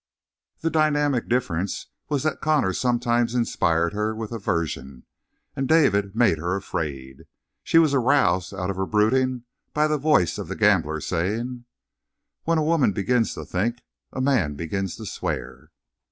[0.61, 5.05] The dynamic difference was that Connor sometimes inspired her with aversion,
[5.55, 7.25] and David made her afraid.
[7.63, 9.43] She was roused out of her brooding
[9.75, 11.65] by the voice of the gambler saying:
[12.45, 15.69] "When a woman begins to think, a man begins to swear."